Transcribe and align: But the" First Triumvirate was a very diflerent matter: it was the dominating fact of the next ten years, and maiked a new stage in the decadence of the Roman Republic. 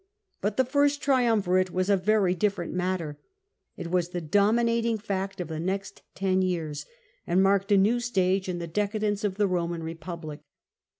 But 0.41 0.57
the" 0.57 0.65
First 0.75 0.99
Triumvirate 0.99 1.69
was 1.69 1.87
a 1.87 1.95
very 1.95 2.33
diflerent 2.35 2.71
matter: 2.71 3.19
it 3.77 3.91
was 3.91 4.09
the 4.09 4.19
dominating 4.19 4.97
fact 4.97 5.39
of 5.39 5.47
the 5.47 5.59
next 5.59 6.01
ten 6.15 6.41
years, 6.41 6.87
and 7.27 7.39
maiked 7.41 7.71
a 7.71 7.77
new 7.77 7.99
stage 7.99 8.49
in 8.49 8.57
the 8.57 8.65
decadence 8.65 9.23
of 9.23 9.35
the 9.35 9.45
Roman 9.45 9.83
Republic. 9.83 10.39